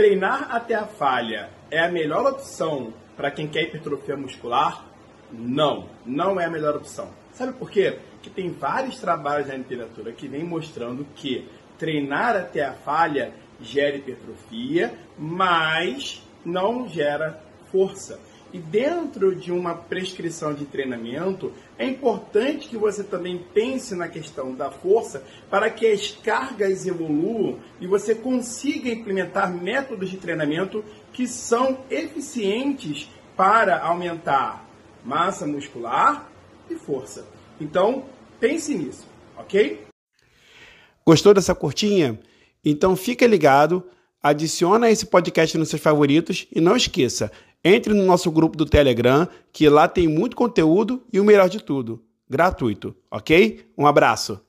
treinar 0.00 0.48
até 0.50 0.74
a 0.74 0.86
falha 0.86 1.50
é 1.70 1.78
a 1.78 1.92
melhor 1.92 2.24
opção 2.24 2.90
para 3.18 3.30
quem 3.30 3.46
quer 3.46 3.64
hipertrofia 3.64 4.16
muscular? 4.16 4.86
Não, 5.30 5.90
não 6.06 6.40
é 6.40 6.46
a 6.46 6.50
melhor 6.50 6.74
opção. 6.74 7.10
Sabe 7.32 7.52
por 7.52 7.70
quê? 7.70 7.98
Porque 8.12 8.30
tem 8.30 8.50
vários 8.50 8.98
trabalhos 8.98 9.48
na 9.48 9.56
literatura 9.56 10.10
que 10.12 10.26
vem 10.26 10.42
mostrando 10.42 11.06
que 11.14 11.46
treinar 11.78 12.34
até 12.34 12.64
a 12.64 12.72
falha 12.72 13.34
gera 13.60 13.96
hipertrofia, 13.96 14.90
mas 15.18 16.26
não 16.46 16.88
gera 16.88 17.38
força. 17.70 18.18
E 18.52 18.58
dentro 18.58 19.34
de 19.34 19.52
uma 19.52 19.74
prescrição 19.74 20.52
de 20.52 20.64
treinamento, 20.64 21.52
é 21.78 21.86
importante 21.86 22.68
que 22.68 22.76
você 22.76 23.04
também 23.04 23.38
pense 23.54 23.94
na 23.94 24.08
questão 24.08 24.54
da 24.54 24.70
força 24.70 25.24
para 25.48 25.70
que 25.70 25.86
as 25.86 26.10
cargas 26.10 26.84
evoluam 26.86 27.58
e 27.80 27.86
você 27.86 28.14
consiga 28.14 28.90
implementar 28.90 29.52
métodos 29.52 30.10
de 30.10 30.16
treinamento 30.16 30.84
que 31.12 31.28
são 31.28 31.84
eficientes 31.88 33.08
para 33.36 33.80
aumentar 33.80 34.68
massa 35.04 35.46
muscular 35.46 36.28
e 36.68 36.74
força. 36.74 37.26
Então, 37.60 38.04
pense 38.40 38.74
nisso, 38.74 39.06
ok? 39.36 39.86
Gostou 41.06 41.32
dessa 41.32 41.54
curtinha? 41.54 42.18
Então 42.64 42.94
fica 42.94 43.26
ligado, 43.26 43.82
adiciona 44.22 44.90
esse 44.90 45.06
podcast 45.06 45.56
nos 45.56 45.68
seus 45.68 45.80
favoritos 45.80 46.46
e 46.54 46.60
não 46.60 46.76
esqueça, 46.76 47.32
entre 47.64 47.94
no 47.94 48.04
nosso 48.04 48.30
grupo 48.30 48.56
do 48.56 48.66
Telegram, 48.66 49.28
que 49.52 49.68
lá 49.68 49.86
tem 49.86 50.08
muito 50.08 50.36
conteúdo 50.36 51.02
e 51.12 51.20
o 51.20 51.24
melhor 51.24 51.48
de 51.48 51.62
tudo, 51.62 52.02
gratuito, 52.28 52.94
ok? 53.10 53.66
Um 53.76 53.86
abraço! 53.86 54.40